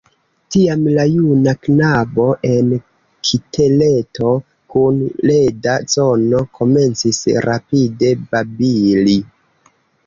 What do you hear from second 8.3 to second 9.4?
babili.